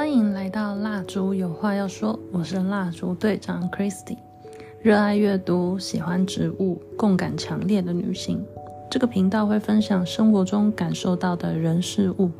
[0.00, 4.16] 欢迎来到蜡烛有话要说，我是蜡烛队长 Christy，
[4.80, 8.42] 热爱阅读、喜欢植物、共感强烈的女性。
[8.90, 12.30] 这个频道会分享生活中感受到的人事物，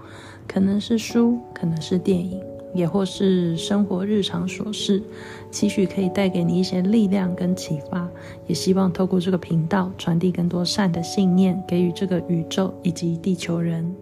[0.49, 2.43] 可能是书，可能是电影，
[2.75, 5.03] 也或是生活日常琐事，
[5.51, 8.09] 期许可以带给你一些力量跟启发，
[8.47, 13.95] 也希望透过这个频道传递更多善的信念，给予这个宇宙以及地球人。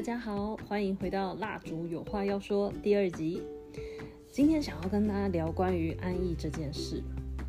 [0.00, 3.42] 大家好，欢迎回到《蜡烛有话要说》第二集。
[4.32, 7.02] 今天想要跟大家聊关于安逸这件事。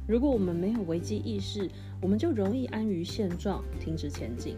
[0.05, 4.57] 如果我们没有危机意识，我们就容易安于现状，停止前进。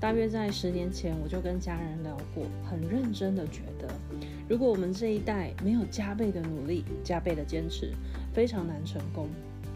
[0.00, 3.86] 大约在十年前，我就跟家人聊过，很认真的觉得，
[4.48, 7.92] 如果我们这一代没有加倍的努力、加倍的坚持，
[8.32, 9.28] 非常难成功。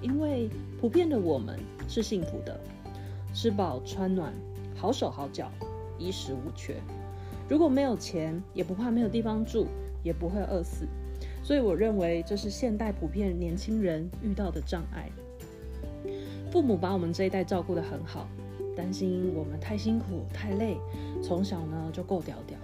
[0.03, 2.61] 因为普遍的我们是幸福的，
[3.33, 4.35] 吃饱穿暖，
[4.75, 5.49] 好手好脚，
[6.01, 6.75] 衣食无缺。
[7.49, 9.67] 如果没有钱，也不怕没有地方住，
[10.03, 10.87] 也不会饿死。
[11.43, 15.11] 所以我认为这是现代普遍年轻人遇到的障碍。
[16.51, 18.29] 父母把我们这一代照顾得很好，
[18.77, 20.77] 担心我们太辛苦太累，
[21.23, 22.59] 从小呢就够屌屌。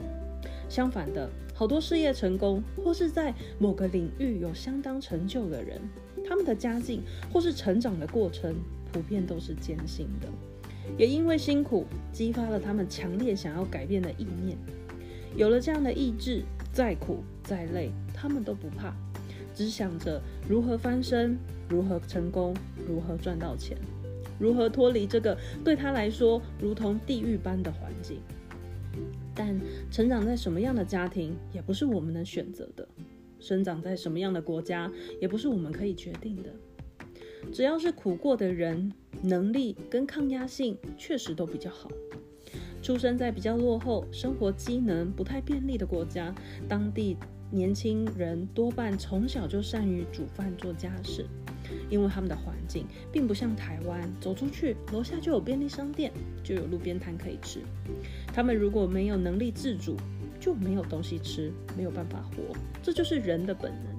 [0.69, 5.81] 相反的，好多事业成功或是在某个领域有相当成就的人，
[6.27, 8.55] 他们的家境或是成长的过程，
[8.93, 10.29] 普遍都是艰辛的。
[10.97, 14.57] 也因为辛苦，激发了他们强烈想要改变的意念。
[15.37, 18.95] 有了这样的意志，再苦再累，他们都不怕，
[19.55, 21.37] 只想着如何翻身，
[21.69, 22.55] 如何成功，
[22.87, 23.77] 如何赚到钱，
[24.39, 28.21] 如何脱离这个对他来说如同地狱般的环境。
[29.35, 29.59] 但
[29.91, 32.87] 成长在什么样的家庭，也不是我们能选择的；
[33.41, 34.89] 生长在什么样的国家，
[35.21, 36.55] 也不是我们可以决定的。
[37.53, 38.93] 只要是苦过的人，
[39.25, 41.91] 能力跟抗压性确实都比较好。
[42.83, 46.35] 出生在比较落后、生活机能不太便利的国家，
[46.69, 47.17] 当地
[47.51, 51.25] 年轻人多半从小就善于煮饭做家事，
[51.89, 56.13] 因为他们的环境并不像台湾，走出去楼下就有便利商店，
[56.43, 57.61] 就有路边摊可以吃。
[58.35, 59.97] 他们如果没有能力自主，
[60.39, 63.95] 就没有东西吃，没有办法活，这就是人的本能。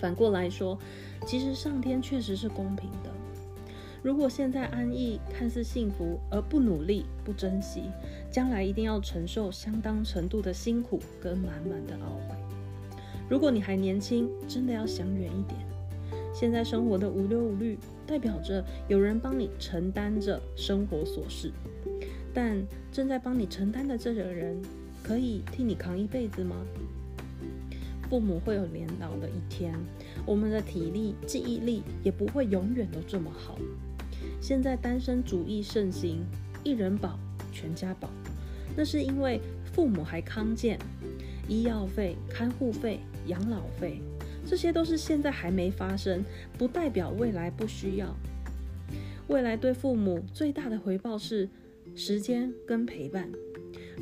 [0.00, 0.76] 反过来说，
[1.24, 3.19] 其实上天确实是公平的。
[4.02, 7.82] 如果现在安逸、看似幸福而不努力、不珍惜，
[8.30, 12.36] 将来一定要承受相当程度的辛苦跟满满的懊悔。
[13.28, 15.60] 如果你还年轻，真的要想远一点。
[16.32, 21.52] 现在生活的无忧无虑，代表着有人帮你承担着生活琐事，
[22.32, 22.56] 但
[22.90, 24.56] 正在帮你承担的这个人，
[25.02, 26.56] 可以替你扛一辈子吗？
[28.08, 29.72] 父母会有年老的一天，
[30.24, 33.58] 我们的体力、记忆力也不会永远都这么好。
[34.40, 36.24] 现在单身主义盛行，
[36.64, 37.18] 一人保
[37.52, 38.08] 全家保，
[38.76, 39.40] 那是因为
[39.72, 40.78] 父母还康健，
[41.46, 44.00] 医药费、看护费、养老费，
[44.46, 46.24] 这些都是现在还没发生，
[46.56, 48.16] 不代表未来不需要。
[49.28, 51.48] 未来对父母最大的回报是
[51.94, 53.30] 时间跟陪伴。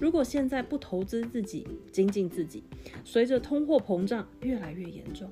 [0.00, 2.62] 如果现在不投资自己、精进自己，
[3.04, 5.28] 随着通货膨胀越来越严重，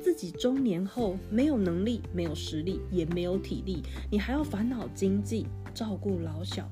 [0.00, 6.68] 自己中年后没有能力、没有实力、也没有体力，你还要烦恼经济、照顾老小，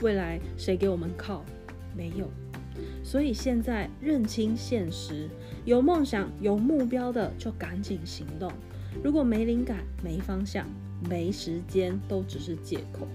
[0.00, 1.44] 未来谁给我们靠？
[1.96, 2.30] 没有。
[3.04, 5.28] 所以现在认清现实，
[5.64, 8.50] 有梦想、有目标的就赶紧行动。
[9.02, 10.66] 如果没灵感、没方向、
[11.10, 13.06] 没时间，都只是借口。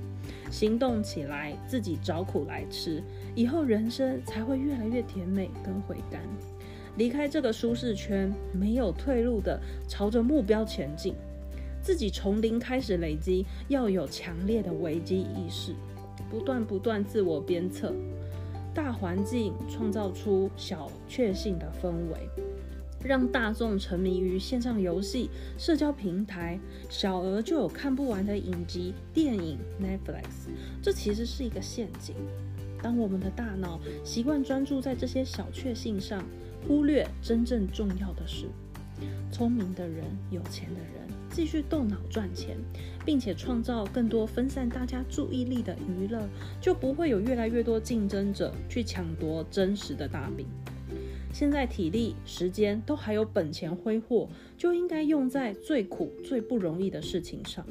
[0.51, 3.01] 行动起来，自己找苦来吃，
[3.33, 6.21] 以后人生才会越来越甜美跟回甘。
[6.97, 11.13] 离开这个舒适圈，没有退路的，朝着目标前进。
[11.81, 15.73] 自己从零开始累积，要有强烈的危机意识，
[16.29, 17.93] 不断不断自我鞭策。
[18.73, 22.29] 大环境创造出小确幸的氛围。
[23.03, 30.49] 让大众沉迷于线上游戏、社交平台，小额就有看不完的影集、电影、Netflix，
[30.81, 32.15] 这其实是一个陷阱。
[32.81, 36.23] 当我们的大脑习惯专注在这些小确幸上，
[36.67, 38.45] 忽略真正重要的事，
[39.31, 42.57] 聪明的人、有钱的人继续动脑赚钱，
[43.05, 46.27] 并且创造更多分散大家注意力的娱乐，
[46.59, 50.45] 就不会有越来越多竞争者去抢夺真实的大饼。
[51.31, 54.27] 现在体力、时间都还有本钱挥霍，
[54.57, 57.65] 就应该用在最苦、最不容易的事情上。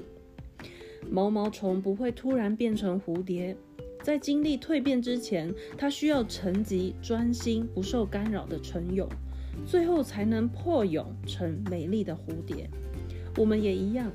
[1.10, 3.56] 毛毛虫不会突然变成蝴蝶，
[4.06, 9.08] 在经历蜕变之前，它需要沉寂、专心、不受干扰的成蛹，
[9.66, 12.70] 最后才能破蛹成美丽的蝴蝶。
[13.36, 14.08] 我们也一样，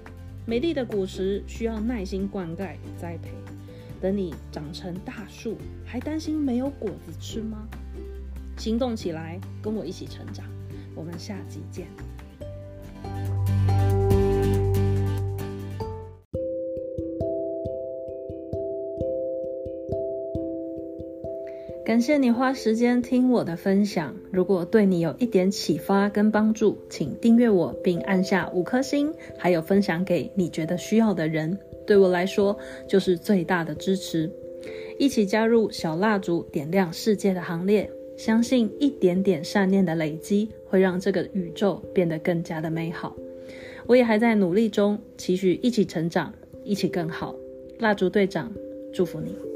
[0.46, 3.32] 美丽的果实需要耐心灌溉栽培，
[4.00, 7.68] 等你长成大树，还担心没有果子吃吗？
[8.56, 10.46] 行动起来，跟我一起成长。
[10.96, 11.88] 我们下集见。
[21.84, 24.16] 感谢你花时间听我的分享。
[24.32, 31.58] 如果对你有一点启发跟帮助，请订阅我并按下五颗星，还有分享给你觉得需要的人。
[31.88, 32.56] 对我来说，
[32.88, 34.32] 就是最大的支持。
[35.00, 43.16] 一起加入小蜡烛点亮世界的行列，相信一点点善念的累积，会让这个宇宙变得更加的美好。
[43.88, 46.32] 我也还在努力中，期许一起成长，
[46.64, 47.36] 一起更好。
[47.80, 48.54] 蜡烛队长，
[48.94, 49.51] 祝福你。